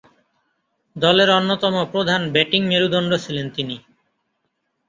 দলের 0.95 1.29
অন্যতম 1.31 1.75
প্রধান 1.91 2.21
ব্যাটিং 2.33 2.61
মেরুদণ্ড 2.67 3.11
ছিলেন 3.23 3.47
তিনি। 3.49 3.75